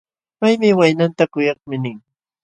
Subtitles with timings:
[0.39, 1.97] Paymi waynanta: kuyakmi nin.